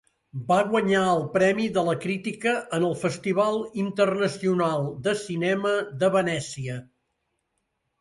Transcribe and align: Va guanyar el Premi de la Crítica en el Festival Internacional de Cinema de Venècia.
Va 0.45 0.55
guanyar 0.69 1.01
el 1.09 1.21
Premi 1.35 1.67
de 1.75 1.83
la 1.89 1.95
Crítica 2.05 2.55
en 2.79 2.89
el 2.89 2.97
Festival 3.03 3.61
Internacional 3.85 4.91
de 5.07 5.17
Cinema 5.25 5.79
de 6.05 6.15
Venècia. 6.21 6.85